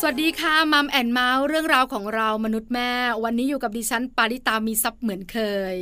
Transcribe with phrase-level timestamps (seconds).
[0.00, 2.92] สวัสดีค่ะ Mum and Mouth เรื่องราวของเรามนุษย์แม่
[3.24, 5.38] วันนี้อยู่กับดิฉันปาริตามีซับเหมือนเค
[5.74, 5.76] ย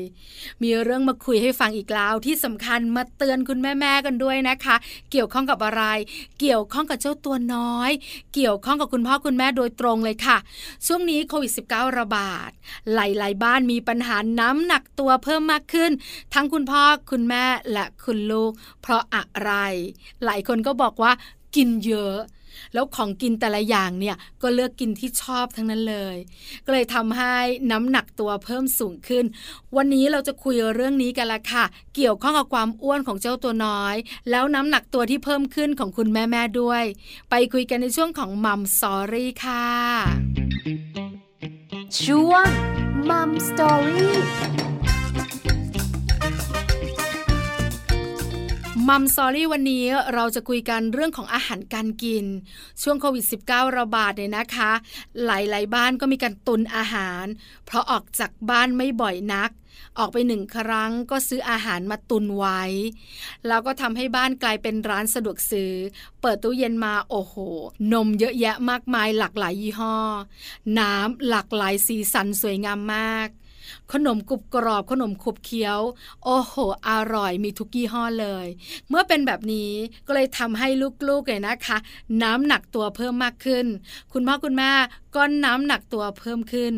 [0.62, 4.76] มีเรื่องมาคุยให้ฟังอีกแล้ว ที่สำคัญมาเตือนคุณแม่ๆกันด้วยนะคะ
[5.10, 5.82] เกี่ยวข้องกับอะไร
[6.40, 7.90] เกี่ยวข้องกับเจ้าตัวน้อย
[8.34, 10.38] เกี่ยวข้องกับคุณพ่อคุณแม่โดยตรงเลยค่ะ
[10.86, 12.50] ช่วงนี้โควิด -19 ระบาด
[12.94, 15.92] หลาย ๆ บ้านมีปัญหาน้ำหนักตัวเพิ่มมากขึ้น
[16.34, 18.52] ทั้งคุณพ่อคุณแม่และคุณลูก
[18.82, 19.52] เพราะอะไร
[20.24, 21.12] หลายคนก็บอกว่า
[21.56, 22.16] กินเยอะ
[22.74, 26.16] แล้วของกินแต่ละอย่างเนี่ยก็เลือกกินที่ชอบทั้งนั้นเลย
[26.64, 27.36] ก็เลยทำให้
[27.70, 29.24] น้ำหนักตัวเพิ่มสูงขึ้น
[29.76, 31.64] วันนี้เราจะคุยเรื่องนี้กันละค่ะ
[31.94, 33.96] เกี่ยวข้องกับความอ้วนของเจ้าตัวน้อย
[34.30, 36.84] แล้วน้ำหนักตัวที่เพิ่มขึ้นของคุณแม่ๆด้วย
[37.30, 39.66] ไปคุยกันในช่วงของมัมสอรี่ค่ะ
[42.00, 42.46] ช่วง
[43.10, 44.65] มัมสอรี่
[48.88, 52.24] มัมซอรี่วันนี้เราจะคุยกันเรื่องของอาหารการกิน
[52.82, 54.72] ช่วงโควิด -19 ระบาดเนี่ยนะคะ
[55.24, 57.24] หลาย ๆ บ้านก็มีการตุนอาหาร
[57.66, 59.50] เพราะออกจากบ้านไม่บ่อยนัก
[59.98, 62.62] ออกไปหนึ่งครั้งก็ซื้ออาหารมาตุนไว้
[63.46, 65.72] แล้วก็ทำให้บ้านกลายเป็นร้านสะดวกซื้อ
[66.20, 67.34] เปิดตู้เย็นมาโอ้โห
[67.92, 69.96] นมเยอะแยะมากมายหลากหลายยี่ห้อ
[70.78, 73.28] น้ำหลากหลายสีสันสวยงามมาก
[73.92, 75.80] ขนมกรุบกรอบขนมขบเคี้ยว
[76.24, 76.54] โอ้โห
[76.88, 78.46] อร่อยมีทุกยี่ห้อเลย
[78.88, 79.72] เมื่อเป็นแบบนี้
[80.06, 80.68] ก็เลยทำให้
[81.08, 81.76] ลูกๆเลยนะคะ
[82.22, 83.66] น้ำหนักตัวเพิ่มมากขึ้น
[84.12, 84.70] คุณพ่อคุณแม่
[85.16, 86.72] ก็น้ำหนักตัวเพิ่มขึ้น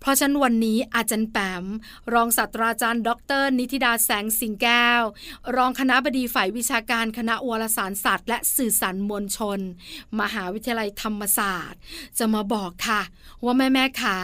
[0.00, 1.64] เพราะฉะนั้นวันนี้อาจารย์แปม
[2.14, 3.10] รองศาสตราจารย์ ด
[3.42, 5.02] ร นิติดาแสงสิงแก้ว
[5.56, 9.60] รองคณะบดีฝ่ายวิชาการคณะวารสารศาสตร์ และสื่อสารมวลชน
[10.20, 11.78] มหาวิทยาลัยธรรมศาสตร์
[12.18, 13.00] จะมาบอกค่ะ
[13.44, 14.18] ว่าแม่แม่ขา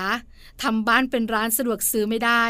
[0.62, 2.44] ทำบ้านเป็นร้านสะดวกซื้อไม่ได้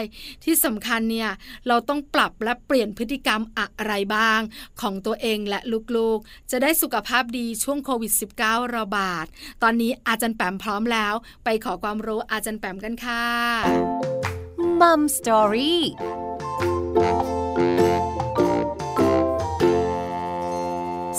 [0.44, 1.30] ที่สำคัญเนี่ย
[1.66, 4.41] เราต้องปรับและเปลี่ยนพฤติกรรมอะไรบ้าง
[4.80, 5.61] ของตัวเองและ
[5.96, 9.27] ลูกๆ จะได้สุขภาพดีช่วงโควิด -19 ระบาด
[9.62, 11.08] ตอนนี้อาจารย์แปมพร้อมแล้ว
[11.45, 13.24] ไปขอความรู้อาจารย์แปมกันค่ะ
[14.80, 15.83] มัมสตอรี่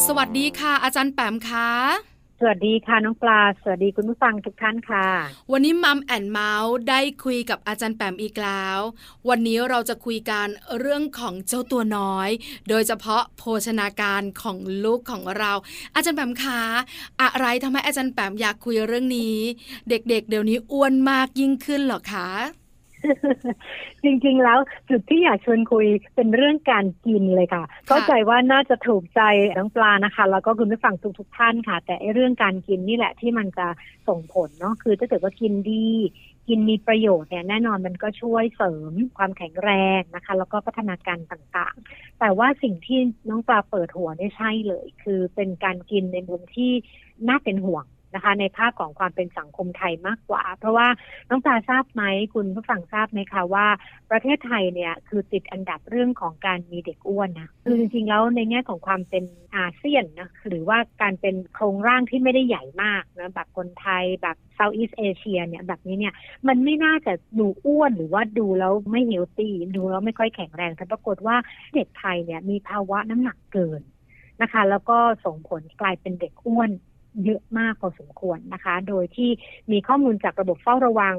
[0.06, 1.70] สวัสดีค่ะ อาจารย์แปมค่ะ
[2.42, 5.08] สวัสดีค่ะน้องปลา สวัสดีคุณผู้ฟังทุกท่านค่ะ
[5.52, 8.80] วันนี้มัมแอนเมาส์ได้คุยกับอาจารย์แปมอีกแล้ว
[9.30, 10.48] วันนี้เราจะคุยกัน
[10.80, 12.30] เรื่องของเจ้าตัวน้อย
[12.70, 15.52] โดยเฉพาะโภชนาการของลูกของเรา
[15.96, 16.62] อาจารย์แปมคะ
[17.22, 19.38] อะไรทำให้อาจารย์แปมอยากคุยเรื่องนี้
[19.90, 22.30] เด็กๆเเดี๋ยวนี้อ้วนมากยิ่งขึ้นหรอคะ
[24.04, 29.22] จริงๆแล้วจุดที่อยากชวนคุยเป็นเรื่องการกินเลยค่ะ เข้าใจว่าน่าจะถูกใจ
[29.58, 33.68] น้องปลานะคะ แล้วก็คุณผู้ฟังทุกๆท่านค่ะ แต่เรื่องการกินนี่แหละที่มันจะ
[34.08, 35.88] ส่งผลเนาะคือถ้าเกิดว่ากินดี
[36.48, 43.00] กินมีประโยชน์เนี่ยแน่นอนมันก็ช่วยเสริมความแข็งแรงนะคะ แล้วก็พัฒนาการต่างๆ แต่ว่าสิ่งที่
[43.30, 46.72] น้องปลาเปิดหัวไม่ใช่เลย คือเป็นการกินในมุมที่
[47.28, 50.88] น่าเป็นห่วง นะคะ ในภาพของความเป็นสังคมไทยมากกว่า เพราะว่า
[51.30, 52.03] น้องตาทราบไหม
[52.34, 53.68] คุณผู้ฟังทราบไหมคะว่า
[54.12, 59.24] ประเทศไทยเนี่ยคือติดอันดับเรื่องของการมีเด็กอ้วนนะคือจริงๆแล้วในแง่ของความเป็น
[59.56, 66.14] อาเซียนนะหรือว่าการเป็นโครงร่างที่ไม่ได้ใหญ่มากนะแบบคนไทยแบบเซาท์อีสเอเชียเนี่ยแบบนี้เนี่ย
[66.48, 71.36] มันไม่น่าจะดูอ้วนหรือว่าดูแล้วไม่เฮลตี้ดูแล้วไม่ค่อยแข็งแรงแต่ปรากฏว่า
[71.75, 73.81] เด็กไทยเนี่ยมีภาวะน้ำหนักเกิน
[74.42, 76.69] นะคะ แล้วก็ส่งผลกลายเป็นเด็กอ้วน
[77.25, 79.30] เยอะมากพอสมควรนะคะ โดยที่
[79.72, 81.18] มีข้อมูลจากระบบเฝ้าระวัง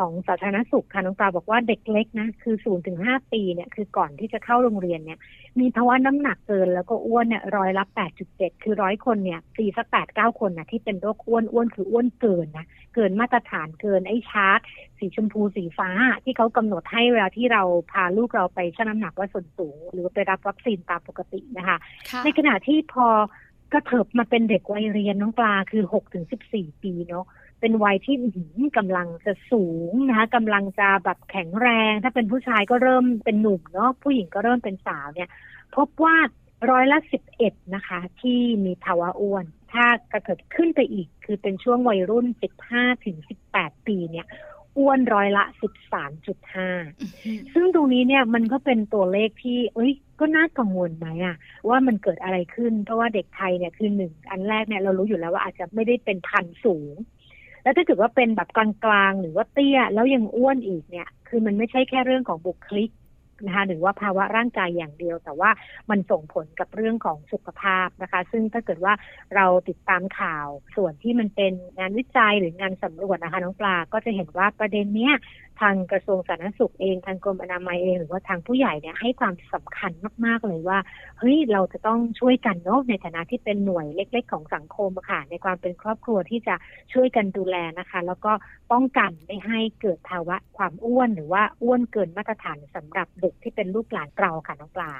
[0.00, 5.18] ของสาธารณสุขค่ะน้องปลาบอกว่าเด็กเล็กนะคือ0ูนถึงหปีเนี่ยคือก่อนที่จะเข้าโรงเรียนเนี่ย
[5.60, 7.84] มีภาวะน้ำหนักเกินแล้วก็อ้วนเนี่ยร้อยละ
[8.24, 14.60] 8.7คือร้อยคนเนี่ยตีสักแปดเก้าคนนะที่เป็นโรคอ้วนอ้วนคืออ้วนเกินนะเกินมาตรฐานเกินไอ้ชาร์ต
[14.98, 15.90] สีชมพูสีฟ้า
[16.24, 21.78] ที่เขากำหนดให้เวลาที่เราพาลูกเราไปชั่งน้ำหนักว่าส่วนสูง หรือไปรับวัคซีนตามปกตินะคะ
[22.24, 23.06] ในขณะที่พอ
[23.72, 27.26] กระเถิบมาเป็นเด็กวัยเรียนน้องปลาคือหกถึงสิบสี่ปีเนาะ
[27.60, 28.16] เป็นวัยที่
[28.78, 35.28] กำลังจะสูงนะคะกำลังจะแบบแข็งแรง ถ้าเป็นผู้ชายก็เริ่มเป็นหนุ่มเนาะผู้หญิงก็เริ่มเป็นสาวเนี่ย
[35.76, 36.16] พบว่า
[36.70, 44.26] ร้อยละสิบเอ็ดนะคะ ที่มีภาวะอ้วน ถ้ากระเถิบขึ้นไปอีก คือเป็นช่วงวัยรุ่นสิบห้าถึงสิบแปดปีเนี่ย
[44.78, 46.70] อ้วนร้อยละสิบสามจุดห้า
[47.54, 49.92] ซึ่งตรงนี้เนี่ยมันก็เป็นตัวเลขที่ เอ้ย
[50.22, 51.36] ก็น่ากังวลไหมอะ
[51.68, 56.94] ว่ามันเกิดอะไรขึ้น เพราะว่าเด็กไทยเนี่ยคือหนึ่งอันแรกเนี่ยเรารู้อยู่แล้วว่าอาจจะไม่ได้เป็นพันสูง
[57.62, 62.90] แล้วถ้าเกิดว่าเป็นแบบกลางๆหรือว่าเตี้ยแล้วยังอ้วนอีกเนี่ย คือมันไม่ใช่แค่เรื่องของบุคลิก
[63.46, 65.50] นะคะหรือว่าภาวะร่างกายอย่างเดียว แต่ว่า
[65.90, 68.92] มันส่งผลกับเรื่องของสุขภาพนะคะ ซึ่งถ้าเกิดว่า
[69.34, 70.46] เราติดตามข่าว
[70.76, 75.14] ส่วนที่มันเป็นงานวิจัยหรืองานสำรวจนะคะน้องปลาก็จะเห็นว่าประเด็นเนี้ย
[75.60, 79.92] ทางกระทรวงสาธารณสุขเองทางกรมอนามัยเองหรือว่าทางผู้ใหญ่เนี่ยให้ความสำคัญ
[80.24, 80.78] มาก ๆ เลยว่า
[81.18, 86.54] เฮ้ยเราจะต้องช่วยกันเนาะในฐานะที่เป็นหน่วยเล็ก ๆ ของสังคมค่ะในความเป็นครอบครัวที่จะ
[86.92, 88.32] ช่วยกันดูแลนะคะ แล้วก็
[88.72, 94.90] ป้องกันไม่ให้เกิดภาวะความอ้วนหรือว่าอ้วนเกินมาตรฐานสำหรับเด็กที่เป็นลูกหลานเราค่ะน้องปลา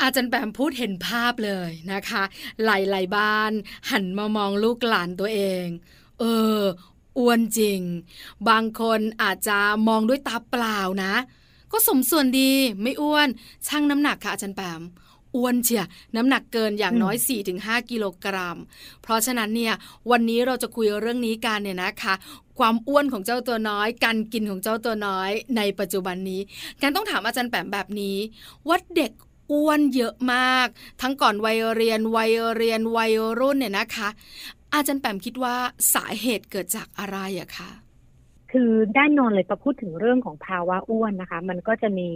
[0.00, 2.22] อาจารย์แปมพูดเห็นภาพเลยนะคะ
[2.64, 3.52] หลาย ๆ บ้าน
[3.90, 5.66] หันมามองลูกหลานตัวเอง
[6.20, 6.24] เอ
[6.58, 6.60] อ
[7.18, 7.80] อ้วนจริง
[8.48, 9.58] บางคนอาจจะ
[9.88, 11.14] มองด้วยตาเปล่านะ
[11.72, 12.52] ก็สมส่วนดี
[12.82, 13.28] ไม่อ้วน
[13.66, 14.82] ช่างน้ำหนักค่ะอาจารย์แปม
[15.36, 15.84] อ้วนเชีย
[16.16, 17.16] น้ำหนักเกินอย่างน้อย
[17.52, 18.58] 4-5 กิโลกรัม
[19.02, 19.74] เพราะฉะนั้นเนี่ย
[20.10, 22.14] วันนี้เราจะคุยเรื่องนี้กันเนี่ยนะคะ
[22.58, 26.40] ความอ้วนของเจ้าตัวน้อย การกินของเจ้าตัวน้อย ในปัจจุบันนี้
[26.82, 28.16] การต้องถามอาจารย์แปมแบบนี้
[28.68, 29.12] ว่าเด็ก
[29.52, 30.66] อ้วนเยอะมาก
[31.00, 34.08] ทั้งก่อนวัยเรียนวัยเรียนวัยรุ่นเนี่ยนะคะ
[34.74, 35.54] อาจารย์แปมคิดว่า
[35.94, 37.70] สาเหตุเกิดจากอะไรอะคะ
[38.52, 42.08] คือด้านนอนเลยพอพูดถึงเรื่องของภาวะอ้วนนะคะ มันก็จะมี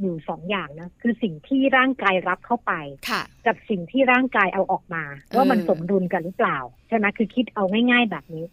[0.00, 2.72] อยู่สองอย่างนะ คือสิ่งที่ร่างกายรับเข้าไป
[3.46, 5.04] กับสิ่งที่ร่างกายเอาออกมา
[5.36, 6.58] ว่ามันสมดุลกันหรือเปล่า
[6.88, 8.44] ใช่ไหมคือคิดเอาง่าย ๆ แบบนี้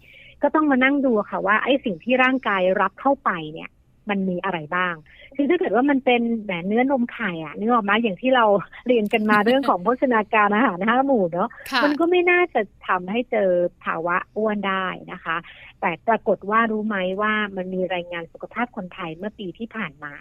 [0.42, 3.70] ก็ต้องมานั่งดูค่ะว่าไอ้สิ่งที่ร่างกายรับเข้าไปเนี่ย
[4.10, 4.94] มันมีอะไรบ้าง
[5.36, 8.46] คือถ้าเกิดว่ามันเป็นแบบเนื้อนมไข่อะนึกออกมาอย่างที่เรา
[8.88, 11.50] เรียนกันมาเรื่องของโภชนาการอาหารห้าหมู่เนาะ
[11.84, 13.50] มันก็ไม่น่าจะทำให้เจอ
[13.84, 15.38] ภาวะอ้วนได้นะคะ
[15.82, 20.14] แต่ปรากฏว่ารู้ไหมว่ามันมีรายงานสุขภาพคนไทยเมื่อปีที่ผ่านมา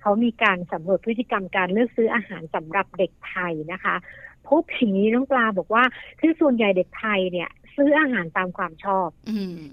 [0.00, 3.94] เขามีการสำรวจพฤติกรรมการเลือกซื้ออาหารสำหรับเด็กไทยนะคะ
[4.48, 5.84] พบอย่างนี้น้องปลาบอกว่า
[6.20, 9.08] คือส่วนใหญ่เด็กไทยเนี่ย ซื้ออาหารตามความชอบ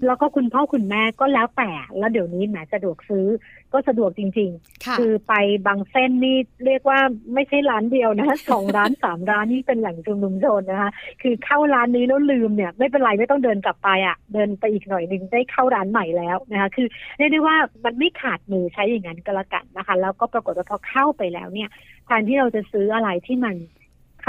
[0.06, 3.26] แล้วก็คุณพ่อคุณแม่ก็แล้วแต่แล้วเดี๋ยวนี้แหมสะดวกซื้อ
[3.72, 5.34] ก็สะดวกจริง ๆ คือไป
[5.66, 6.98] บางเส้นนี่เรียกว่า
[7.34, 10.90] ไม่ใช่ร้านเดียวนะสองร้านสามร้านนี่เป็นแหล่งชุมนุมชนนะคะ
[11.22, 16.86] คือเข้าร้านนี้แล้วลืมเนี่ย ไม่เป็นไรไม่ต้องเดินกลับไปอะ เดินไปอีกหน่อยหนึ่งได้เข้าร้านใหม่แล้วนะคะคือ
[17.18, 21.68] เรียกได้ว่ามันไม่ขาดมือใช้อย่างนั้นก็แล้วกันนะคะ แล้วก็ปรากฏว่าพอเข้าไปแล้วเนี่ย
[22.06, 23.56] แทนที่เราจะซื้ออะไรที่มัน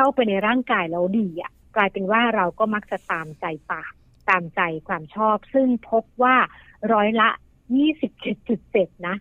[0.02, 3.92] เข้าไปในร่างกายเราดีอะกลายเป็นว่าเราก็มักจะตามใจปาก
[4.30, 6.36] ตามใจความชอบ ซึ่งพบว่า
[6.94, 7.30] ร้อยละ
[8.18, 9.16] 27.7 นะ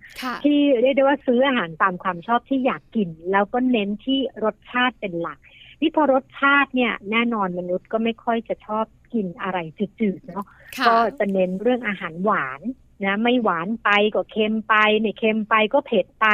[0.45, 5.39] ที่เรียกได้ว่าซื้ออาหารตามความชอบที่อยากกิน แล้วก็เน้นที่รสชาติเป็นหลัก
[5.81, 8.85] นี่พอรสชาติเนี่ยแน่นอนมนุษย์ก็ไม่ค่อยจะชอบ
[9.15, 10.47] กินอะไรจืดๆเนาะ
[10.89, 12.61] ก็จะเน้นเรื่องอาหารหวาน
[13.05, 16.27] นะไม่หวานไปก็เค็มไปไม่เค็มไปก็เผ็ดไป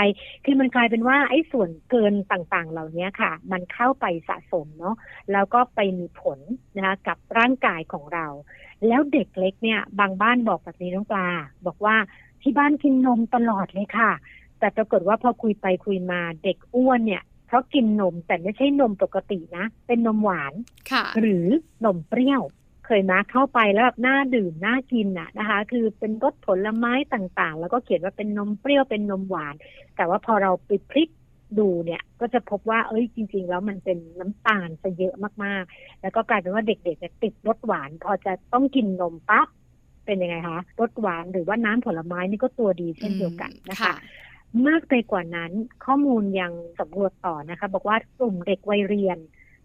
[0.44, 4.96] คือมันกลายเป็นว่าไอ้ส่วนเกินต่างๆ เหล่านี้ค่ะ มันเข้าไปสะสมเนาะ
[5.32, 6.38] แล้วก็ไปมีผล
[6.76, 8.26] นะคะกับร่างกายของเรา
[8.86, 11.28] แล้วเด็กเล็กเนี่ย บางบ้านบอกแบบนี้น้องปลา
[11.66, 11.96] บอกว่า
[12.42, 14.12] ที่บ้านกินนมตลอดเลยค่ะ
[14.58, 20.52] แต่ปรากฏว่าพอคุยไปคุยมาเด็กอ้วนเนี่ยเพราะกินนมแต่ไม่ใช่นมปกตินะ เป็นนมหวาน
[21.20, 21.46] หรือ
[21.84, 22.42] นมเปรี้ยว
[22.86, 29.54] เคยมาเข้าไปแล้วแบบน่าดื่มน่ากินอะนะคะ คือเป็นรสผลไม้ต่างๆ แล้วก็เขียนว่าเป็นนมเปรี้ยวเป็นนมหวาน
[29.96, 31.08] แต่ว่าพอเราไปพลิก
[31.58, 35.14] ดูเนี่ยก็จะพบว่าเอ้ยจริง ๆ แล้วมันเป็นน้ำตาลซะเยอะ
[35.44, 39.48] มากๆ แล้วก็กลายเป็นว่าเด็กๆเนี่ยติดรสหวาน พอจะต้องกินนมปั๊บ
[40.06, 43.94] เป็นยังไงคะรสหวานหรือว่าน้ำผลไม้นี่ก็ตัวดีเช่นเดียวกันนะคะ
[44.66, 45.52] มากไปกว่านั้น
[45.84, 49.18] ข้อมูลยังสำรวจต่อนะคะ บอกว่ากลุ่มเด็กวัยเรียน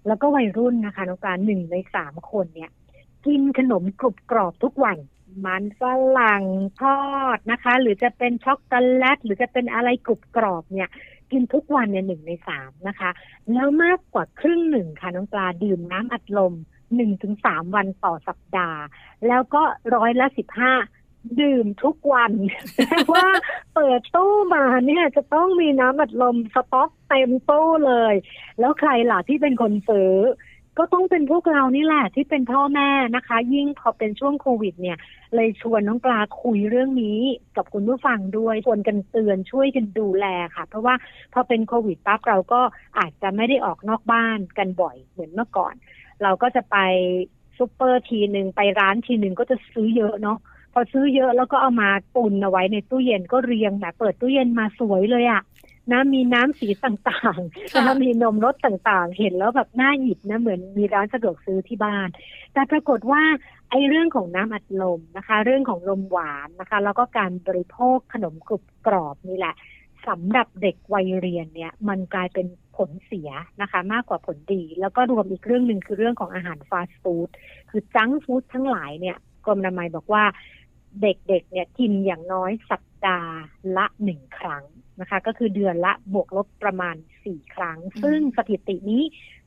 [0.08, 2.72] แล้วก็วัยรุ่นนะคะน้องการหนึ่งในสามคนเนี่ย
[3.26, 4.98] กินขนมกรุบกรอบทุกวัน
[5.46, 5.82] มันฝ
[6.20, 6.44] รั่ง
[6.82, 7.02] ทอ
[7.36, 10.90] ดนะคะ หรือจะเป็นช็อกโกแลตหรือจะเป็นอะไรกรุบกรอบเนี่ย
[11.32, 13.12] กินทุกวันเนี่ยหนึ่งในสามนะคะ
[13.52, 16.54] แล้วมากกว่าครึ่งหนึ่งค่ะน้องปลาดื่มน้ำอัดลม
[16.96, 18.82] หนึ่งถึงสามวันต่อสัปดาห์
[19.28, 19.62] แล้วก็
[19.96, 20.74] ร้อยละสิบห้า
[21.42, 22.32] ดื่มทุกวัน
[22.76, 23.28] แปลว่า
[23.76, 28.14] เปิดตู้มาเนี่ยจะต้องมีน้ำอัดลมสต๊อกเต็มตู้เลย
[28.60, 30.14] แล้วใครล่ะที่เป็นคนซื้อ
[30.78, 34.98] ก็ต้องเป็นพวกเรานี่แหละที่เป็นพ่อแม่นะคะ ยิ่งพอเป็นช่วงโควิด เนี่ย
[35.36, 37.20] เลยชวนน้องปลาคุยเรื่องนี้
[37.56, 40.96] กับคุณผู้ฟังด้วยชวนกันเตือนช่วยกันดูแลค่ะ เพราะว่า
[41.34, 42.62] พอเป็นโควิดปั๊บเราก็
[43.00, 45.74] อาจจะไม่ได้ออกนอกบ้านกันบ่อยเหมือนเมื่อก่อน
[46.24, 46.78] เราก็จะไป
[47.58, 50.38] ซูเปอร์ทีหนึ่งไปร้านทีหนึ่งก็จะซื้อเยอะเนาะ
[50.74, 55.42] พอซื้อเยอะแล้วก็เอามาตุนเอาไว้ในตู้เย็นก็เรียงแบบเปิดตู้เย็นมาสวยเลยอะ่ะ
[55.92, 62.08] นะมีน้ำสีต่างๆนะคะมีนมรสต่างๆ เห็นแล้วแบบน่าหยิบนะเหมือนมีร้านสะดวกซื้อที่บ้าน
[62.54, 63.24] แต่ปรากฏว่า
[63.70, 69.56] ไอ้เรื่องของน้ำอัดลมนะคะ เรื่องของลมหวานนะคะ แล้วก็การบริโภคขนมกรุบกรอบนี่แหละ
[70.08, 73.30] สำหรับเด็กวัยเรียนเนี่ยมันกลายเป็นผลเสีย
[73.62, 77.30] นะคะ มากกว่าผลดี แล้วก็รวมอีกเรื่องหนึ่งคือเรื่องของอาหารฟาสต์ฟู้ด
[77.70, 80.24] คือจังฟู้ดทั้งหลายเนี่ยกรมอนามัยบอกว่า
[81.02, 83.34] เด็กๆเนี่ยกินอย่างน้อยสัปดาห์
[83.78, 84.64] ละหนึ่งครั้ง
[85.00, 89.04] นะคะ ก็คือเดือนละบวกลบประมาณสี่ครั้ง ซึ่งสถิตินี้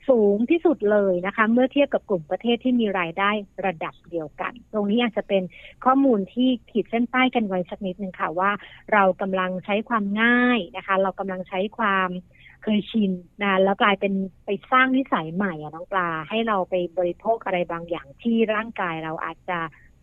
[0.09, 3.31] สูงที่สุดเลยนะคะ เมื่อเทียบกับกลุ่มประเทศที่มีรายได้
[3.67, 5.43] ระดับเดียวกัน ตรงนี้อาจจะเป็น
[5.85, 8.51] ข้อมูลที่ขีดเส้นใต้กันไว้สักนิดหนึ่งค่ะว่า
[8.93, 12.09] เรากำลังใช้ความง่ายนะคะ เรากำลังใช้ความ
[12.63, 14.13] เคยชินนะแล้วกลายเป็น
[14.45, 19.59] ไปสร้างนิสัยใหม่อะน้องปลาให้เราไปบริโภคอะไรบางอย่างที่ร่างกายเราอาจจะ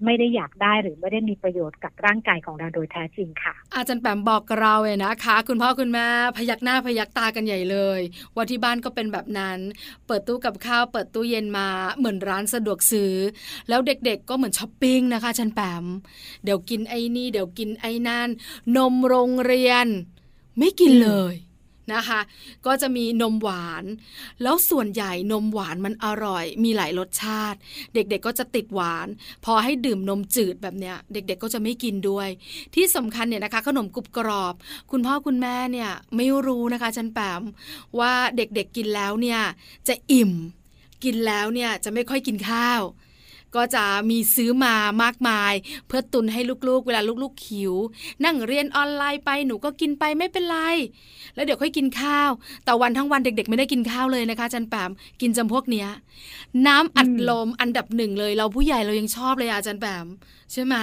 [0.05, 8.01] ไม่ได้อยากได้หรือไม่ได้มีประโยชน์กับร่างกายของเราโดยแท้จริงค่ะ อาจารย์แปมบอกเราเลยนะคะ คุณพ่อคุณแม่พยักหน้าพยักตากันใหญ่เลย
[8.35, 9.59] ว่าที่บ้านก็เป็นแบบนั้น
[10.07, 13.13] เปิดตู้กับข้าวเปิดตู้เย็นมาเหมือนร้านสะดวกซื้อ
[13.69, 15.85] แล้วเด็กๆก็เหมือนช้อปปิ้งนะคะอาจารย์แปม
[16.43, 18.29] เดี๋ยวกินไอ้นี่เดี๋ยวกินไอ้นั่น
[18.77, 19.87] นมโรงเรียน
[20.57, 21.33] ไม่กินเลย
[21.93, 22.19] นะคะ
[22.65, 23.83] ก็จะมีนมหวาน
[24.43, 27.57] แล้วส่วนใหญ่นมหวานมันอร่อย มีหลายรสชาติ
[27.93, 29.07] เด็กๆก็จะติดหวาน
[29.45, 32.29] พอให้ดื่มนมจืดแบบเนี้ย เด็กๆก็จะไม่กินด้วย
[32.75, 34.53] ที่สำคัญเนี่ยนะคะ ขนมกรุบกรอบ
[34.91, 37.41] คุณพ่อคุณแม่เนี่ยไม่รู้นะคะฉันแปม
[37.99, 39.39] ว่าเด็กๆกินแล้วเนี่ย
[39.87, 40.31] จะอิ่ม
[41.03, 42.81] กินแล้วเนี่ยจะไม่ค่อยกินข้าว
[43.55, 45.53] ก็จะมีซื้อมามากมาย
[45.87, 47.73] เพื่อตุนให้ลูกๆ เวลาลูกๆขิว
[48.25, 50.57] นั่งเรียนออนไลน์ไปหนูก็กินไปไม่เป็นไร
[51.35, 52.31] แล้วเดี๋ยวค่อยกินข้าว
[52.65, 54.91] แต่วันทั้งวันเด็ก ๆ ไม่ได้กินข้าวเลยนะคะจันแปม
[55.21, 55.87] กินจำพวกเนี้ย
[56.67, 60.07] น้ำอัดลมอันดับหนึ่งเลย เราผู้ใหญ่เรายังชอบเลยอาจารย์แปม
[60.51, 60.75] ใช่ไหม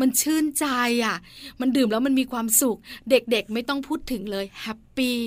[0.00, 0.66] มันชื่นใจ
[1.04, 1.16] อะ
[1.60, 2.78] มันดื่มแล้วมันมีความสุข
[3.10, 5.20] เด็กๆไม่ต้องพูดถึงเลยแฮปปี้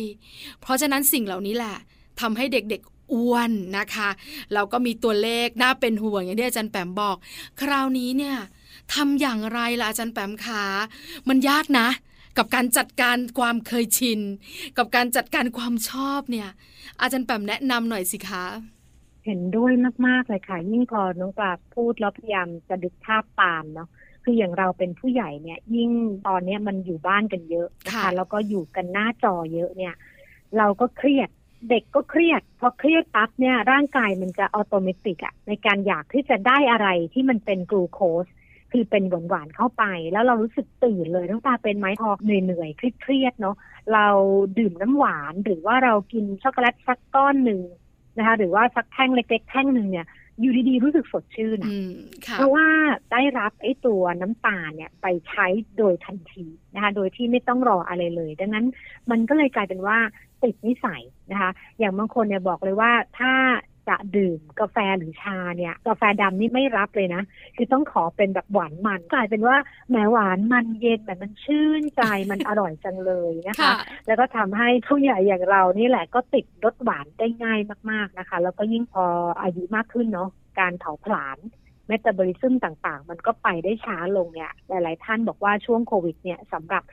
[0.61, 1.75] เพราะฉะนั้นสิ่งเหล่านี้แหละ
[2.21, 2.81] ทำให้เด็ก
[3.13, 4.09] อ้วนนะคะ
[4.53, 7.17] เราก็มีตัวเลขน่าเป็นห่วงอย่างที่อาจารย์แปมบอก
[7.61, 8.37] คราวนี้เนี่ย
[8.93, 10.63] ทำอย่างไรล่ะอาจารย์แปมคะ
[11.29, 11.87] มันยากนะ
[12.37, 14.19] กับการจัดการความเคยชิน
[14.77, 16.49] กับการจัดการความชอบเนี่ย
[17.01, 18.45] อาจารย์แปมแนะนำหน่อยสิคะ
[19.25, 19.71] เห็นด้วย
[20.07, 23.89] มาก ๆ เลยค่ะ ยิ่งพอน้องปลาพูดแล้วพยายามจะดึกภาพตามเนาะ
[24.23, 25.91] คืออย่างเราเป็นผู้ใหญ่เนี่ย ยิ่ง
[26.27, 29.95] ตอนนี้มันอยู่บ้านกันเยอะนะคะแล้วก็อยู่กันหน้าจอเยอะเนี่ย
[30.57, 31.29] เราก็เครียด
[31.69, 38.25] เด็กก็เครียดพอเครียดปั๊บเนี่ยร่างกายมันจะอัตโนมัติอะในการอยากที่จะได้อะไรที่มันเป็นกลูโคส
[38.71, 43.55] คือเป็นหวานหวานเข้าไป แล้วเรารู้สึกตื่นเลยต้องตาเป็นไหมพอเหนื่อยเหนื่อยเครียดเนาะ
[43.93, 44.07] เรา
[44.57, 47.61] ดื่มน้ำหวานหรือว่าเรากินช็อกโกแลตสักก้อนหนึ่ง
[48.17, 50.07] นะคะ หรือว่าสักแท่งเล็กๆแท่งหนึ่งเนี่ย
[50.41, 51.59] อยู่ดีๆรู้สึกสดชื่น
[52.33, 52.67] เพราะว่า
[53.11, 55.45] ได้รับไอ้ตัวน้ำตาลเนี่ยไปใช้
[55.77, 56.45] โดยทันที
[56.75, 58.65] นะคะ โดยที่ไม่ต้องรออะไรเลย ดังนั้น
[59.11, 59.97] มันก็เลยกลายเป็นว่า
[60.43, 63.33] ติดนิสัยนะคะ อย่างบางคนเนี่ยบอกเลยว่าถ้า
[63.89, 67.23] จะดื่มกาแฟหรือชาเนี่ยกาแฟดำนี่ไม่รับเลยนะ
[67.55, 69.57] คือต้องขอเป็นแบบหวานมันกลายเป็นว่า
[69.89, 73.73] แหมหวานมันเย็นแบบมันชื่นใจมันอร่อยจังเลยนะคะ
[74.07, 77.59] แล้วก็ทำให้ผู้ใหญ่อย่างเรานี่แหละก็ติดรสหวานได้ง่าย
[77.91, 79.05] มากๆนะคะ แล้วก็ยิ่งพอ
[79.41, 81.37] อายุมากขึ้นเนาะการเผาผลาญ
[81.87, 86.83] เมตาบอลิซึมต่างๆ มันก็ไปได้ช้าลงเนี่ย หลาย ๆ ท่านบอกว่าช่วงโควิดเนี่ยสำหรับ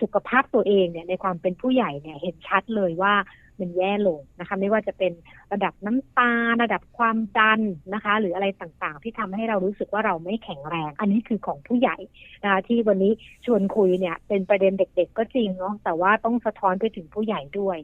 [0.00, 3.14] สุขภาพตัวเองเนี่ยในความเป็นผู้ใหญ่เนี่ยเห็นชัดเลยว่า
[3.60, 5.12] มันแย่ลงนะคะ ไม่ว่าจะเป็น
[5.52, 7.60] ระดับน้ำตา ระดับความดัน
[7.94, 11.96] นะคะ หรืออะไรต่างๆ ที่ทำให้เรารู้สึกว่าเราไม่แข็งแรง อันนี้คือของผู้ใหญ่
[12.42, 13.12] นะคะที่วันนี้
[13.46, 17.78] ชวนคุยเนี่ย เป็นประเด็นเด็ก ๆ ก็จริงเนาะแต่ว่าต้องสะท้อนไปถึงผู้ใหญ่ด้วย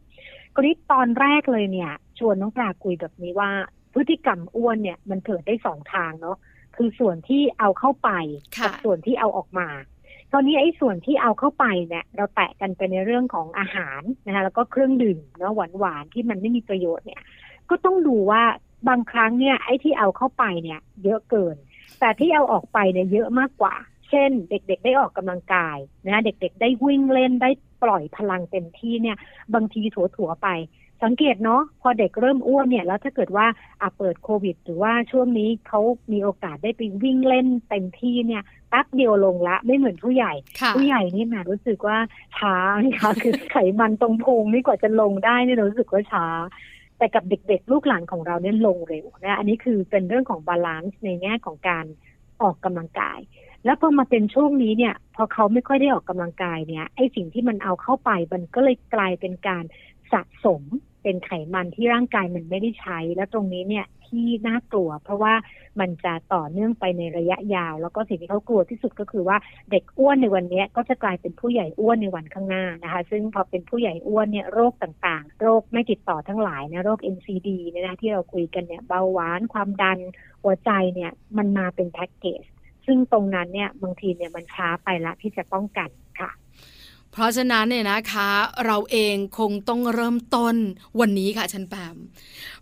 [0.54, 3.50] กรณีตอนแรกเลยเนี่ย ชวนน้องปลาคุยแบบนี้ว่า
[3.94, 6.36] พฤติกรรมอ้วนเนี่ยมันเกิดได้สองทางเนาะ
[6.76, 8.10] คือส่วนที่เอาเข้าไป
[8.64, 9.68] กับส่วนที่เอาออกมา
[10.36, 17.22] ตอนนี้ไอ้ส่วนที่เอาเข้าไปเนี่ยเราแตะกันไปในเรื่องของอาหารนะคะแล้วก็เครื่องดื่มเนาะหวานหวานที่มันไม่มีประโยชน์เนี่ย
[17.70, 18.42] ก็ต้องดูว่า
[18.88, 21.56] บางครั้งเนี่ยไอ้ที่เอาเข้าไปเนี่ย เยอะเกิน
[22.00, 23.74] แต่ที่เอาออกไปเนี่ยเยอะมากกว่า
[24.10, 27.50] เช่น เด็กๆ ได้ออกกำลังกายนะเด็กๆ ได้วิ่งเล่นได้
[27.82, 29.16] ปล่อยพลังเต็มที่เนี่ย
[29.54, 29.82] บางที
[30.16, 30.48] ถัวๆไป
[31.02, 33.46] สังเกตเนาะพอเด็กเริ่มอ้วนเนี่ย แล้วถ้าเกิดว่า
[33.82, 35.80] อาเปิดโควิด หรือว่าช่วงนี้เขา
[36.12, 40.32] มีโอกาสได้ไปวิ่งเล่นเต็มที่เนี่ยแป๊บเดียวลงละไม่เหมือนผู้ใหญ่
[40.76, 41.98] ผู้ใหญ่นี่แหมรู้สึกว่า
[42.38, 46.26] ช้านะคะคือไขมันตรงพุงนี่กว่าจะลงได้เนี่ยรู้สึกว่าช้า
[46.98, 51.84] แต่กับเด็กๆ ลูกหลานของเราเนี่ยลงเร็วนะอันนี้คือเป็นเรื่องของ balance ในแง่ของการ
[52.42, 53.20] ออกกำลังกาย
[53.64, 59.64] แล้วพอมาเป็นช่วงนี้เนี่ย พอเขาไม่ค่อยได้ออกกำลังกายเนี่ยไอ้สิ่งที่มันเอาเข้าไปมันก็เลยกลายเป็นการ
[60.14, 60.62] สะสม
[61.02, 65.34] เป็นไขมันที่ร่างกายมันไม่ได้ใช้ และตรงนี้เนี่ยที่น่ากลัว เพราะว่า
[65.80, 69.36] มันจะต่อเนื่องไปในระยะยาว แล้วก็สิ่งที่เขากลัวที่สุดก็คือว่า
[69.70, 79.98] เด็กอ้วนในวันนี้ก็จะกลายเป็นผู้ใหญ่อ้วนในวันข้างหน้านะคะ ซึ่งพอเป็นผู้ใหญ่อ้วนเนี่ยโรคต่างๆ โรคไม่ติดต่อทั้งหลายนะโรค NCD เนี่ยนะที่เราคุยกันเนี่ยเบาหวานความดัน
[80.42, 82.42] หัวใจเนี่ยมันมาเป็นแพ็กเกจ
[82.86, 85.90] ซึ่งตรงนั้นเนี่ยบางทีเนี่ยมันช้าไปละที่จะป้องกัน
[86.20, 86.30] ค่ะ
[87.16, 88.30] เพราะฉะนั้นเนี่ยนะคะ
[88.66, 90.56] เราเองคงต้องเริ่มต้น
[91.00, 91.96] วันนี้ค่ะชันแปม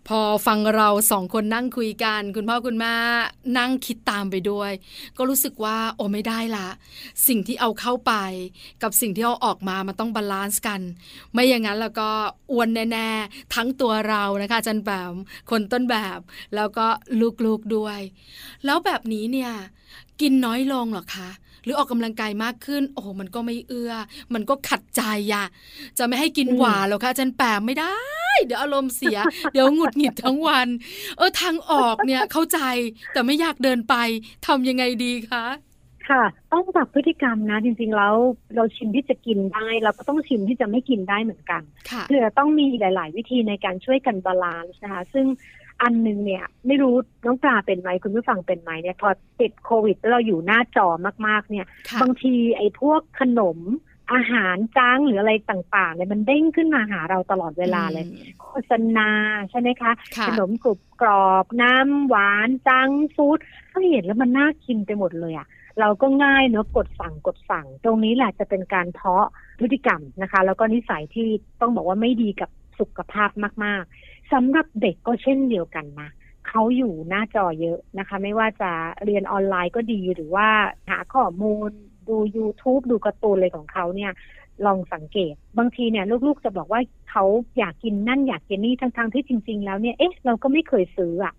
[0.07, 2.93] พอฟังเราสองคนนั่งคุยกัน คุณพ่อคุณแม่
[3.57, 4.71] นั่งคิดตามไปด้วย
[5.17, 6.67] ก็รู้สึกว่าโอ้ไม่ได้ละ
[7.27, 8.13] สิ่งที่เอาเข้าไป
[8.83, 10.81] กับสิ่งที่เอาออกมามันต้อง balance กัน
[11.31, 12.09] ไม่อย่างนั้นแล้วก็
[12.51, 15.13] อ้วนแน่ๆ ทั้งตัวเรานะคะจารย์แปม
[15.51, 16.19] คนต้นแบบ
[16.55, 16.85] แล้วก็
[17.45, 17.99] ลูกๆด้วย
[18.65, 19.51] แล้วแบบนี้เนี่ย
[20.21, 21.29] กินน้อยลงหรอคะ
[21.63, 23.93] หรือออกกำลังกายมากขึ้น โอ้โหมันก็ไม่เอื้อ
[24.33, 25.03] มันก็ขัดใจ
[25.33, 25.45] อะ
[25.97, 27.95] จะไม่ให้กินหวานหรอคะจารย์แปมไม่ได้
[28.45, 29.17] เดี๋ยวอารมณ์เสีย
[29.53, 30.67] เดี๋ยวหงุดหงิดทั้งวัน
[31.17, 32.59] เออทางออกเนี่ยเข้าใจ
[33.13, 33.95] แต่ไม่อยากเดินไป
[34.47, 35.45] ทำยังไงดีคะ
[36.09, 38.15] ค่ะ ต้องปรับพฤติกรรมนะ จริงๆแล้ว
[38.55, 45.25] เราชินที่จะกินได้ เราก็ต้องชินที่จะไม่กินได้เหมือนกันค่ะคือต้องมีหลาย ๆ วิธีในการช่วยกัน balance นะคะ ซึ่ง
[45.81, 49.09] อันหนึ่งเนี่ย ไม่รู้น้องปลาเป็นไหมคุณผู้ฟังเป็นไหมเนี่ยพอ
[49.41, 50.87] ติดโควิดแล้วเราอยู่หน้าจอ
[51.27, 53.59] มากๆ เนี่ยค่ะบางทีไอ้พวกขนม
[54.13, 59.09] อาหาร junk หรืออะไรต่างๆเนี่ยมันเด้งขึ้นมาหาเราตลอดเวลาเลยอืมโฆษณา
[59.49, 63.37] ใช่ไหมคะค่ะขนมกรุบกรอบน้ำหวานจังฟู้ด
[63.71, 65.47] ถ้าเห็นแล้วมันน่ากินไปหมดเลยอะ่ะ
[65.79, 69.27] เราก็ง่ายเนอะกดสั่งกดสั่ง ตรงนี้แหละจะเป็นการเพาะ
[69.59, 71.27] พฤติกรรมนะคะ แล้วก็นิสัยที่
[71.61, 72.49] ต้องบอกว่าไม่ดีกับ
[72.79, 73.29] สุขภาพ
[73.65, 76.09] มาก ๆสำหรับเด็กก็เช่นเดียวกันนะ
[76.47, 78.71] เขาอยู่หน้าจอเยอะนะคะ ไม่ว่าจะ
[79.05, 80.47] เรียนออนไลน์ก็ดีหรือว่า
[80.89, 81.69] หาข้อมูล
[82.07, 84.11] ดู YouTube ดูการ์ตูนอะไรของเขาเนี่ย
[84.65, 87.25] ลองสังเกต บางทีเนี่ย ลูกๆจะบอกว่าเขา
[87.57, 91.33] อยากกินนั่นอยากกินนี่ทั้งๆที่จริง ๆ แล้วเนี่ยเอ๊ะเราก็ไม่เคยซื้ออะ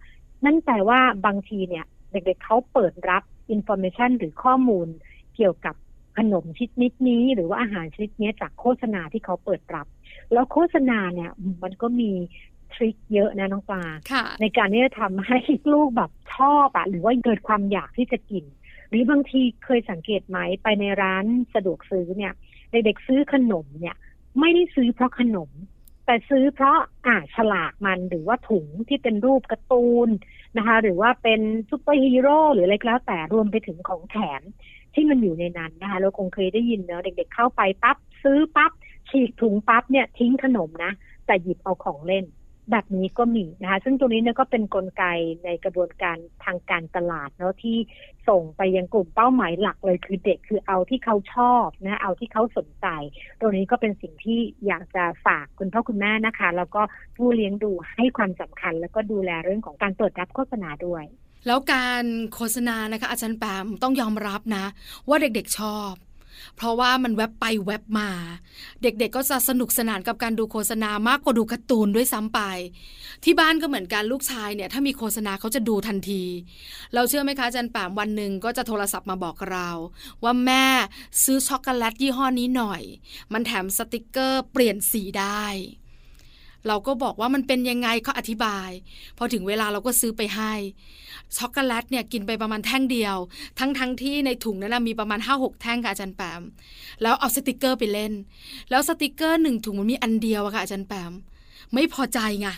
[0.44, 4.88] นั่นแปลว่าบางทีเนี่ย เด็กๆเขาเปิดรับอินโฟ a t ชันหรือข้อมูล
[5.36, 5.74] เกี่ยวกับ
[6.18, 9.86] ขนมชนิดนี้หรือว่าอาหารชนิดนี้จากโฆษณาที่เขาเปิดรับ
[10.32, 11.30] แล้วโฆษณาเนี่ย
[11.62, 12.10] มันก็มี
[12.74, 15.38] trick เยอะนะน้องปลาค่ะในการที่จะทำให้
[15.72, 18.44] ลูกแบบชอบอะหรือว่าเกิดความอยากที่จะกิน
[18.88, 22.32] หรือบางทีเคยสังเกตไหมไปในร้านสะดวกซื้อเนี่ย
[22.70, 23.96] เด็กๆซื้อขนมเนี่ย
[24.40, 25.50] ไม่ได้ซื้อเพราะขนม
[26.06, 30.08] แต่ซื้อเพราะอ่าฉลากมันหรือว่าถุงที่เป็นรูปการ์ตูน
[30.56, 31.40] นะคะ หรือว่าเป็น
[31.70, 34.42] ซูเปอร์ฮีโร่หรืออะไรก็แล้วแต่รวมไปถึงของแถม
[34.94, 38.72] ที่มันอยู่ในนั้นนะคะเราคงเคยได้ยินเนอะเด็ก ๆ เข้าไปปั๊บซื้อปั๊บ
[39.10, 40.92] ฉีกถุงปั๊บเนี่ยทิ้งขนมนะ
[41.26, 42.24] แต่หยิบเอาของเล่น
[42.70, 45.04] แบบนี้ก็มีนะคะซึ่งตรงนี้เนี่ยก็เป็นนกลไก
[45.44, 47.78] ในกระบวนการทางการตลาดเนาะที่
[48.28, 52.86] ส่งไปยังกลุ่มเป้าหมายหลักเลยคือเด็กคือเอาที่เขาชอบนะเอาที่เขาสนใจ
[53.40, 56.82] ตรงนี้ก็เป็นสิ่งที่อยากจะฝากคุณพ่อคุณแม่นะคะ แล้วก็
[57.16, 61.04] ผู้เลี้ยงดูให้ความสำคัญ แล้วก็ดูแลเรื่องของการเปิดรับโฆษณาด้วย
[61.46, 62.04] แล้วการ
[62.34, 64.64] โฆษณานะคะอาจารย์แปมต้องยอมรับนะ
[65.08, 65.94] ว่าเด็กๆชอบ
[66.56, 68.10] เพราะว่ามันแวบไปแวบมา
[68.82, 72.40] เด็กๆก็จะสนุกสนานกับการดูโฆษณามากกว่าดูการ์ตูนด้วยซ้ำไป
[73.24, 76.22] ที่บ้านก็เหมือนกันลูกชายเนี่ยถ้ามีโฆษณาเขาจะดูทันที
[76.94, 79.68] เราเชื่อไหมคะอาจารย์แปมวันหนึ่งก็จะโทรศัพท์มาบอกเรา
[80.22, 80.66] ว่าแม่
[81.24, 82.82] ซื้อช็อกโกแลตยี่ห้อนี้หน่อย
[83.32, 85.44] มันแถมสติกเกอร์เปลี่ยนสีได้
[86.68, 88.70] เราก็บอกว่ามันเป็นยังไงเขาอธิบาย
[89.18, 90.52] พอถึงเวลาเราก็ซื้อไปให้
[91.36, 93.16] ช็อกโกแลตเนี่ยกินไปประมาณแท่งเดียว
[93.58, 96.42] ทั้งทั้งที่ในถุงนั้นนะมีประมาณห้าหกแท่งค่ะอาจารย์แปม
[97.02, 98.12] แล้วเอาสติกเกอร์ไปเล่น
[98.70, 101.12] แล้วสติกเกอร์หนึ่งถุงมันมีอันเดียวอะค่ะอาจารย์แปม
[101.74, 102.48] ไม่พอใจไง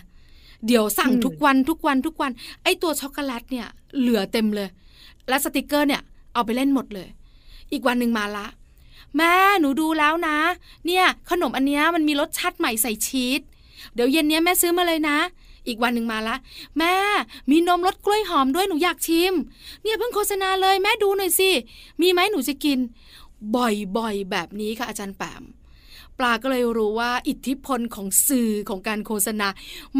[0.66, 2.31] เดี๋ยวสั่งอืมทุกวันทุกวันทุกวัน
[2.62, 3.66] ไอ้ตัวช็อกโกแลตเนี่ย
[3.99, 4.69] เหลือเต็มเลย
[5.29, 6.03] และสติกเกอร์เนี่ย
[6.35, 7.09] เอาไปเล่นหมดเลย
[7.73, 8.47] อีกวันหนึ่งมาละ
[9.16, 10.37] แม่หนูดูแล้วนะ
[10.87, 13.40] เนี่ยขนมอันเนี้ยมันมีรสชาติใหม่ใส่ชีส
[13.94, 15.18] เดี๋ยวเย็นเนี้ยแม่ซื้อมาเลยนะ
[15.66, 16.37] อีกวันหนึ่งมาละ
[16.79, 16.94] แม่
[17.51, 19.35] มีนมรสกล้วยหอมด้วยหนูอยากชิม
[19.83, 21.51] เนี่ยเพิ่งโฆษณาเลยแม่ดูหน่อยสิ
[22.01, 22.79] มีไหมหนูจะกิน
[23.57, 25.42] บ่อยๆแบบนี้ค่ะอาจารย์แปม
[26.18, 29.49] ปลาก็เลยรู้ว่าอิทธิพลของสื่อของการโฆษณา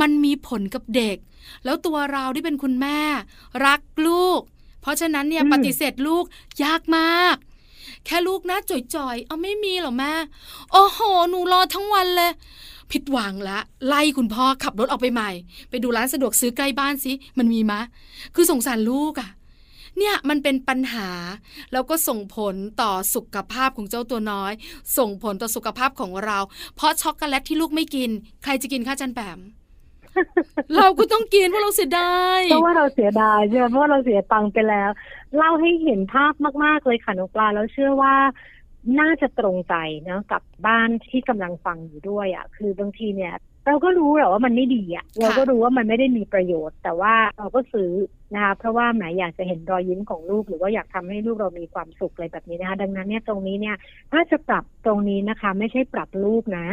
[0.01, 1.17] มันมีผลกับเด็ก
[1.65, 3.01] แล้วตัวเราที่เป็นคุณแม่
[3.67, 4.41] รักลูก
[4.81, 6.25] เพราะฉะนั้นเนี่ยอืมปฏิเสธลูก
[6.65, 7.37] ยากมาก
[8.05, 8.59] แค่ลูกนะ
[8.95, 10.13] จ่อยๆ เอาไม่มีเหรอแม่
[10.73, 12.33] โอ้โห หนูรอทั้งวันเลย
[12.93, 15.31] ผิดหวังละ ไล่คุณพ่อขับรถออกไปใหม่
[15.71, 17.81] ไปดูร้านสะดวกซื้อใกล้บ้านสิมันมีมะ
[18.35, 19.31] คือสงสารลูกอะ่ะ
[19.99, 21.09] เนี่ยมันเป็นปัญหา
[21.73, 24.53] แล้วก็ส่งผลต่อสุขภาพของเจ้าตัวน้อย
[24.99, 26.39] ส่งผลต่อสุขภาพของเรา
[26.77, 28.11] เพราะช็อกโกแลตที่ลูกไม่กิน
[28.45, 29.39] ใครจะกินข้าจันแปม
[30.77, 34.91] เราก็ต้องกินเพราะเราเสียดายเพราะว่าเราเสียดายใช่ไหมเพราะว่าเราเสียตังค์ไปแล้ว
[35.37, 36.33] เล่าให้เห็นภาพ
[36.65, 38.15] มาก ๆ เลยค่ะน้องปลาแล้วเชื่อว่า
[39.01, 39.75] น่าจะตรงใจ
[40.09, 43.35] นะกับบ้านที่กำลังฟังอยู่ด้วยอะ่ะ คือบางทีเนี่ย
[43.67, 47.93] เราก็รู้แหละว่ามันไม่ดีอะ่ะ เราก็รู้ว่ามันไม่ได้มีประโยชน์ แต่ว่าเราก็ซื้อ
[48.35, 53.77] นะคะเพราะว่าแหมอยากจะเห็นรอยยิ้มของลูก หรือว่าอยากทำให้ลูกเรามีความสุขอะไรแบบนี้นะคะดังนั้นเนี่ยตรงนี้เนี่ย
[54.13, 56.67] ถ้าจะปรับตรงนี้นะคะ ไม่ใช่ปรับลูกนะ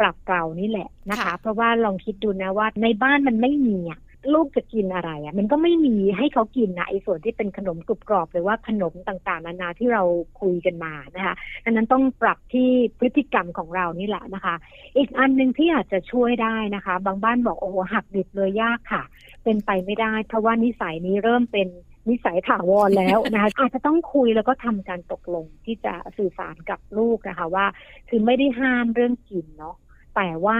[0.00, 4.00] ปรับเรานี่แหละนะคะค่ะเพราะว่าลองคิดดูนะว่าในบ้านมันไม่มีอะ
[4.34, 10.02] ลูกจะกินอะไรอะ มันก็ไม่มีให้เขากินนะไอ้ส่วนที่เป็นขนมกรุบกรอบหรือว่าขนมต่างๆ นานาที่เรา
[10.40, 14.54] คุยกันมานะคะดังนั้นต้องปรับที่พฤติกรรมของเรานี่แหละนะคะ
[14.96, 19.02] อีกอันหนึ่งที่อาจจะช่วยได้นะคะ บางบ้านบอกโอ้โหหักดิบเลยยากค่ะ
[19.44, 21.68] เป็นไปไม่ได้ เพราะว่านิสัยนี้เริ่มเป็น
[22.08, 27.66] นิสัยถาวรแล้วนะคะอาจจะต้องคุยแล้วก็ทำการตกลงที่จะสื่อสารกับลูกนะคะ ว่า
[28.08, 29.76] คือไม่ได้ห้ามเรื่องกินเนาะ
[30.16, 30.58] แต่ว่า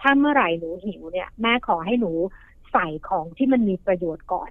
[0.00, 2.12] ถ้าเมื่อไหร่หนูหิวเนี่ย แม่ขอให้หนู
[2.72, 4.50] ใส่ของที่มันมีประโยชน์ก่อน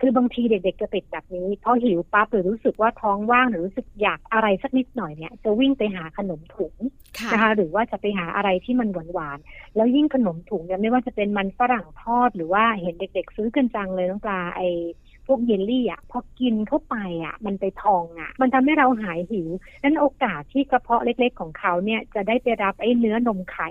[0.00, 6.74] คือบางทีเด็กๆจะติดแบบนี้พอหิวปั๊บหรือรู้สึกว่าท้องว่างหรือรู้สึกอยากอะไรสักนิดหน่อยเนี่ยจะวิ่งไปหาขนมถุง
[7.18, 14.62] ค่ะนะคะหรือว่าจะไปหาอะไรที่มันหวานๆแล้วยิ่งขนมถุงเนี่ยไม่ว่าจะเป็นมันฝรั่งทอด หรือว่าเห็นเด็ก ๆ ซื้อกันจังเลยน้องปลาไอ
[15.26, 19.48] พวกเยลลี่อะพอกินเข้าไปอะ มันไปพองอะ มันทำให้เราหายหิว
[19.82, 23.68] นั้นโอกาสที่กระเพาะเล็กๆของเขาเนี่ยจะได้ไปรับไอ้เนื้อนมไข่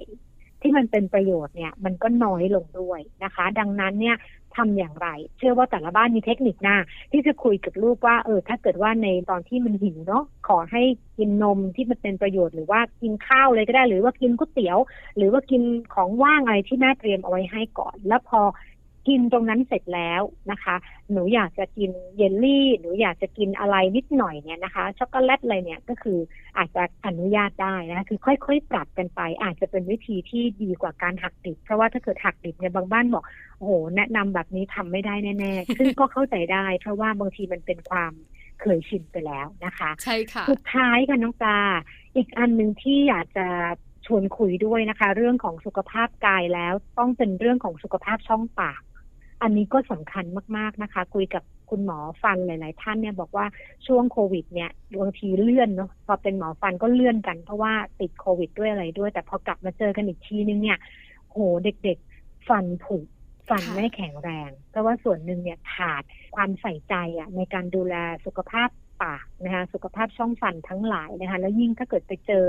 [0.62, 4.18] ที่มันเป็นประโยชน์เนี่ยมันก็น้อยลงด้วยนะคะ ดังนั้นเนี่ย
[4.56, 6.78] ทำอย่างไร เชื่อว่าแต่ละบ้านมีเทคนิคหน้า
[7.12, 10.82] ที่จะคุยกับลูกว่าเออถ้าเกิดว่าในตอนที่มันหิวเนาะขอให้
[11.18, 14.78] กินนมที่มันเป็นประโยชน์หรือว่ากินข้าวเลยก็ได้ หรือว่ากินก๋วยเตี๋ยว
[15.18, 15.62] หรือว่ากิน
[15.94, 18.42] ของว่างอะไรที่แม่เตรียมเอาไว้ให้ก่อน แล้วพอ
[19.08, 20.76] กินตรงนั้นเสร็จแล้วนะคะ
[21.12, 26.20] หนูอยากจะกินเยลลี่ หนูอยากจะกินอะไรนิดหน่อยเนี่ยนะคะ ช็อกโกแลตอะไรเนี่ยก็คือ
[26.58, 33.24] อาจจะอนุญาตได้นะคะคือค่อยๆ ปรับกันไป อาจจะเป็นวิธีที่ดีกว่าการหักดิบ เพราะว่าถ้าเกิดหักดิบเนี่ยบางบ้านบอก
[33.58, 38.14] โอ้โหแนะนำแบบนี้ทำไม่ได้แน่ๆ ซึ่งก็เข้าใจได้ เพราะว่าบางทีมันเป็นความ
[38.62, 41.60] เคยชินไปแล้วนะคะ ใช่ค่ะ สุดท้ายค่ะน้องปลา
[42.16, 43.48] อีกอันหนึ่งที่อยากจะ
[44.06, 48.82] ชวนคุยด้วยนะคะ เรื่องของสุขภาพกายแล้วต้องเป็นเรื่องของสุขภาพช่องปาก
[49.42, 50.26] อันนี้ก็สำคัญ
[50.58, 53.46] มากๆนะคะ คุยกับคุณหมอฟันหลาย ๆ ท่านเนี่ยบอกว่า
[53.88, 60.78] ช่วงโควิด เนี่ยบางทีเลื่อนเนาะพอเป็นหมอฟันก็เลื่อนกัน เพราะว่าติดโควิดด้วยอะไรด้วย แต่พอกลับมาเจอกันอีกทีนึงเนี่ย
[61.32, 62.98] โหเด็ก ๆ ฟันผุ
[63.50, 66.04] ฟันไม่แข็งแรง เพราะว่าส่วนหนึ่งเนี่ยขาด
[66.36, 68.70] ความใส่ใจอะในการดูแลสุขภาพ
[69.04, 72.46] ปากนะคะสุขภาพช่องฟันทั้งหลายนะคะแล้วยิ่งถ้าเกิดไปเจอ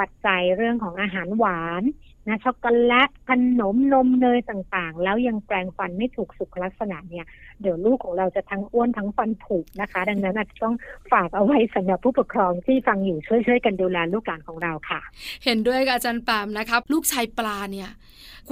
[0.00, 1.82] ปัจจัยเรื่องของอาหารหวาน
[2.28, 3.30] นะช็อกโกแลตข
[3.60, 7.26] นมนมเนยต่างๆ แล้วยังแปรงฟันไม่ถูกสุขลักษณะเนี่ย
[7.60, 10.74] เดี๋ยวลูกของเราจะทั้งอ้วนทั้งฟันผุนะคะ ดังนั้นอาจจะต้อง
[11.12, 15.00] ฝากเอาไว้สำหรับผู้ปกครองที่ฟังอยู่ช่วยๆกันดูแลลูกหลานของเราค่ะ
[15.44, 17.90] เห็นด้วยกับอาจารย์ปามนะครับ ลูกชายปลาเนี่ย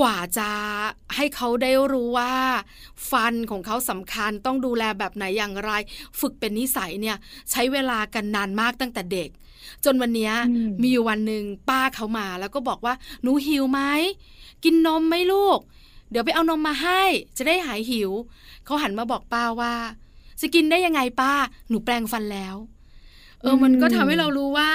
[0.01, 0.51] กว่าจะ
[1.17, 2.33] ให้เขาได้รู้ว่า
[3.11, 5.73] ฟันของเขาสำคัญต้องดูแลแบบไหนอย่างไร
[6.21, 7.17] ฝึกเป็นนิสัยเนี่ย
[7.51, 9.31] ใช้เวลากันนานมากตั้งแต่เด็ก
[9.85, 13.81] จนวันเนี้ยอืมมีอยู่วันหนึ่งป้าเขามาแล้วก็บอกว่าหนูหิวไหม
[14.65, 15.59] กินนมไหมลูก
[16.11, 17.01] เดี๋ยวไปเอานมมาให้
[17.37, 18.11] จะได้หายหิว
[18.65, 19.75] เขาหันมาบอกป้าว่า
[20.41, 21.33] จะกินได้ยังไงป้า
[21.69, 22.57] หนูแปลงฟันแล้ว
[23.41, 24.71] เออมันก็ทำให้เรารู้ว่า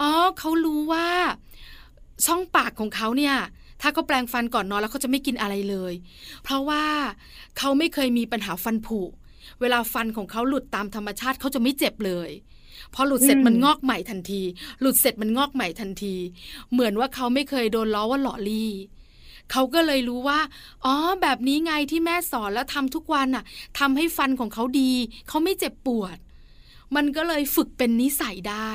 [0.00, 1.06] อ๋อเขารู้ว่า
[2.26, 3.36] ช่องปากของเขาเนี่ย
[3.82, 5.92] ถ้าเขาแปลงฟันก่อนนอนแล้วเขาจะไม่กินอะไรเลย
[6.42, 6.84] เพราะว่า
[7.58, 9.00] เขาไม่เคยมีปัญหาฟันผุ
[9.60, 12.30] เวลาฟันของเขาหลุดตามธรรมชาติเขาจะไม่เจ็บเลย
[12.94, 14.42] พอหลุดเสร็จอืมมันงอกใหม่ทันที
[14.80, 16.14] หลุดเสร็จมันงอกใหม่ทันที
[16.72, 18.72] เหมือนว่าเขาไม่เคยโดนล้อว่าหล่อลี่
[19.52, 20.40] เขาก็เลยรู้ว่า
[20.84, 23.44] อ๋อ แบบนี้ไงที่แม่สอนแล้วทำทุกวันน่ะ
[23.78, 24.92] ทำให้ฟันของเขาดี
[25.28, 26.16] เขาไม่เจ็บปวด
[26.96, 28.70] มันก็เลยฝึกเป็นนิสัยได้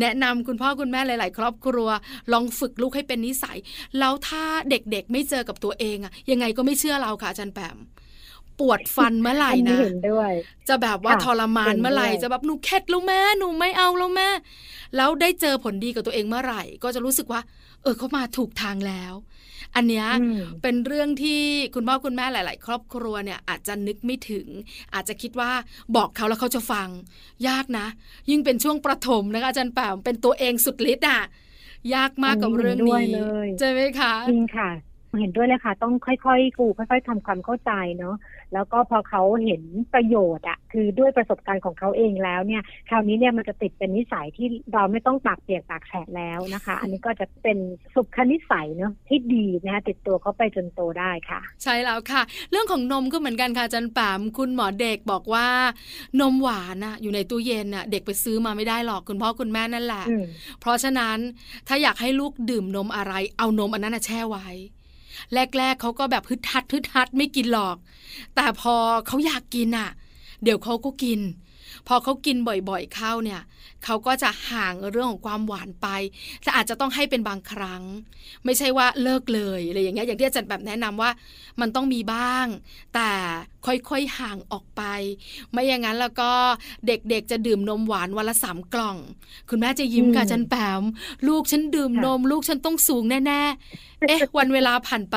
[0.00, 1.88] แนะนำคุณพ่อคุณแม่หลาย ๆ ครอบครัว
[2.32, 3.58] ลองฝึกลูกให้เป็นนิสัย
[3.98, 7.76] แล้วถ้าเด็กๆไม่เจอกับตัวเองอะยังไงก็ไม่เชื่อเราค่ะอาจารย์แปม
[8.60, 10.32] ปวดฟันเมื่อไหร่อันนี้นะเห็นด้วย
[10.68, 14.28] จะแบบว่าค่ะทรมานเมื่อไหร่เห็นด้วยจะแบบหนูเข็ดแล้วแม่หนูไม่เอาแล้วแม่
[14.96, 17.40] แล้วได้เจอผลดีกับตัวเองเมื่อไหร่ ก็จะรู้สึกว่า
[17.82, 19.14] เออเขามาถูกทางแล้ว
[19.76, 21.40] อันเนี้ยอืมเป็นเรื่องที่
[21.74, 24.46] คุณพ่อคุณแม่หลาย ๆ ครอบครัวเนี่ยอาจจะนึกไม่ถึง
[24.94, 25.50] อาจจะคิดว่า
[25.96, 26.88] บอกเขาแล้วเขาจะฟัง
[27.48, 27.86] ยากนะ
[28.30, 31.20] ยิ่งเป็นช่วงประถมนะคะอาจารย์แปมเป็นตัวเองสุดฤทธิ์อะ
[31.94, 34.70] ยากมากกับอันนี้เรื่องเห็นด้วยนี้เลยใช่ไหมคะจริงค่ะ
[35.20, 38.16] เห็นด้วยเลยค่ะ ต้องค่อยๆกูค่อย ๆทำความเข้าใจเนาะ
[38.54, 39.62] แล้วก็พอเขาเห็น
[39.94, 47.58] ประโยชน์อะคือด้วยประสบการณ์ของเขาเองแล้วเนี่ย คราวนี้เนี่ยมันจะติดเป็นนิสัยที่เราไม่ต้องปากเปียกปากแฉะแล้วนะคะ อันนี้ก็จะเป็น
[47.94, 55.46] สุขนิสัยเนาะที่ดีนะคะติดตัวเขาไปจนโตได้ค่ะ ใช่แล้วค่ะ เรื่องของนมก็เหมือนกันค่ะอาจารย์แปมคุณหมอเด็กบอกว่า
[56.20, 60.24] นมหวานน่ะอยู่ในตู้เย็นน่ะเด็กไปซื้อมาไม่ได้หรอกคุณพ่อคุณแม่นั่นแหละอืม
[60.60, 61.18] เพราะฉะนั้น
[61.68, 64.48] ถ้าอยากให้ลูกดื่มนมอะไร เอานมอันนั้นน่ะแช่ไว้
[65.34, 67.76] แรก ๆเขาก็แบบฮึดฮัดฮึดฮัดไม่กินหรอก
[68.34, 68.74] แต่พอ
[69.06, 69.90] เขาอยากกินอะ
[70.42, 71.20] เดี๋ยวเขาก็กิน
[71.88, 73.42] พอเขากินบ่อยๆเข้าเนี่ย
[73.84, 75.88] เขาก็จะห่างเรื่องของความหวานไป
[76.42, 77.82] แต่อาจจะต้องให้เป็นบางครั้ง
[78.44, 81.10] ไม่ใช่ว่าเลิกเลยอะไรอย่างเงี้ยอย่างที่อาจารย์แบบแนะนำว่า
[81.60, 82.46] มันต้องมีบ้าง
[82.94, 83.10] แต่
[83.66, 84.82] ค่อยๆห่างออกไป
[85.50, 86.30] ไม่อย่างนั้นแล้วก็
[86.86, 88.96] เด็กๆจะดื่มนมหวานวันละสามกล่อง
[89.50, 90.82] คุณแม่จะยิ้มกับอาจันแปม
[91.28, 95.16] ลูกฉันดื่มนม ลูกฉันต้องสูงแน่ๆเอ๊ะ วันเวลาผ่านไป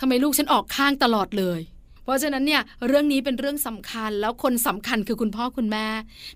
[0.00, 1.60] ทำไมลูกฉันออกข้างตลอดเลย
[2.04, 5.86] เพราะฉะนั้นเนี่ยเรื่องนี้เป็นเรื่องสำคัญแล้วคนสำคัญคือคุณพ่อคุณแม่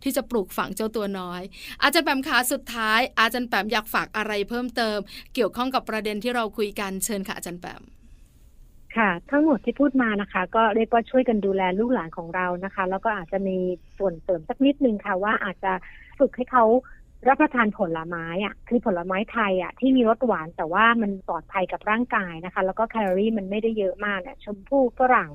[0.02, 1.42] ที่จะปลูกฝังเจ้าตัวน้อย
[1.83, 4.98] อาจารย์แปมขาสุดท้าย อาจารย์แปมอยากฝากอะไรเพิ่มเติม
[5.35, 7.83] เกี่ยวข้องกับประเด็นที่เราคุยกันเชิญค่ะอาจารย์แปม
[8.96, 13.57] ค่ะ ทั้งหมดที่พูดมานะคะ ก็เรียกว่าช่วยกันดูแลลูกหลานของเรานะคะ แล้วก็อาจจะมี
[13.98, 15.72] ส่วนเสริมสักนิดนึงค่ะว่าอาจจะ
[16.18, 16.64] ฝึกให้เขา
[17.29, 25.31] รับประทานผลไม้อะคือผลไม้ไทยอะที่มีรสหวานแต่ว่ามันปลอดภัยกับร่างกายนะคะ แล้วก็แคลอรี่มันไม่ได้เยอะมากเนี่ยชมพู่ฝรั่ง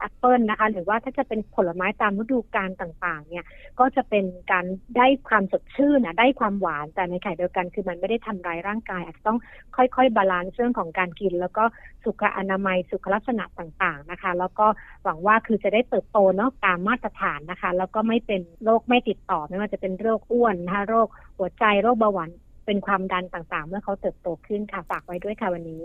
[0.00, 3.44] แอปเปิลนะคะ หรือว่าถ้าจะเป็นผลไม้ตามฤดูกาลต่างๆ เนี่ย
[3.80, 4.64] ก็จะเป็นการ
[4.96, 9.38] ได้ความสดชื่นนะได้ความหวานแต่ในขณะเดียวกันคือมันไม่ได้ทำร้ายร่างกายอาจจะต้อง
[9.76, 11.64] ค่อยๆ balance เรื่องของการกิน แล้วก็
[12.04, 14.66] สุขอนามัยสุขลักษณะต่าง ๆนะคะ แล้วก็
[15.04, 21.08] หวังว่าคือจะได้เติบโตเนาะตามมาตรฐานนะคะ แล้วก็ไม่เป็นโรคไม่ติดต่อไม่ว่าจะเป็นโรคอ้วนนะคะโรค
[21.38, 22.30] หัวใจโรคเบาหวาน
[22.70, 25.82] เป็นความดันต่างๆ เมื่อเขาเติบโตขึ้นค่ะฝากไว้ด้วยค่ะวันนี้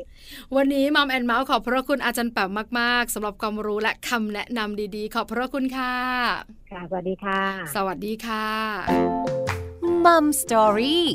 [0.55, 5.93] วันนี้มัมแอนเมาส์ขอบพระคุณอาจารย์แปมมาก ๆสำหรับความรู้และคำแนะนำดีๆ ขอบพระคุณค่ะ
[6.71, 7.41] ค่ะสวัสดีค่ะ
[7.75, 8.45] สวัสดีค่ะ
[10.05, 11.05] มัมสตอรี่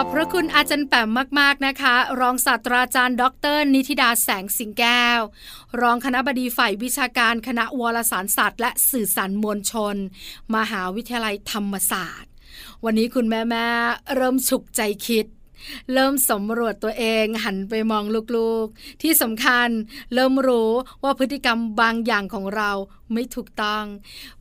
[0.00, 1.08] อบพระคุณอาจารย์แปม
[1.40, 3.24] มาก ๆ นะคะ รองศาสตราจารย์ ด
[3.56, 5.20] ร นิติดาแสงสิงแก้ว
[5.80, 9.96] รองคณะบดีฝ่ายวิชาการคณะวารสารศาสตร์และสื่อสารมวลชน
[10.56, 12.30] มหาวิทยาลัยธรรมศาสตร์
[12.84, 15.26] วันนี้คุณแม่ๆเริ่มฉุกใจคิด
[15.92, 18.04] เริ่มสำรวจตัวเองหันไปมอง
[18.36, 19.68] ลูกๆ ที่สำคัญ
[20.14, 20.70] เริ่มรู้
[21.02, 22.70] ว่าพฤติกรรมบางอย่างของเรา
[23.12, 23.84] ไม่ถูกต้อง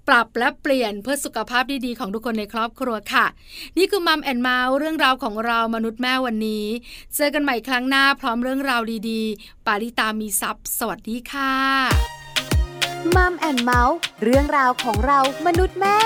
[0.08, 3.26] ปรับและเปลี่ยนเพื่อสุขภาพดีๆของทุกคนในครอบครัวค่ะ
[3.78, 6.66] นี่คือมัมแอนเมาส์เรื่องราวของเรามนุษย์แม่วันนี้
[7.16, 11.54] เจอกันใหม่ครั้งหน้าพร้อมเรื่องราวดีๆ ปาริตามีซัพ์สวัสดีค่ะ
[13.16, 15.98] มัมแอนเมาส์เรื่องราวของเรามนุษย์แม่